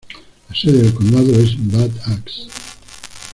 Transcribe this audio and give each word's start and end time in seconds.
La 0.49 0.55
sede 0.55 0.81
del 0.81 0.93
condado 0.95 1.29
es 1.39 1.55
Bad 1.59 1.91
Axe. 2.11 2.47